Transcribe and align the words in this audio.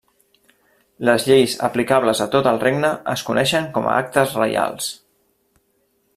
Les 1.09 1.25
lleis 1.31 1.53
aplicables 1.67 2.21
a 2.25 2.27
tot 2.37 2.49
el 2.53 2.57
Regne 2.65 2.91
es 3.15 3.25
coneixen 3.29 3.69
com 3.77 3.91
a 3.91 3.95
actes 4.05 4.35
reials. 4.43 4.89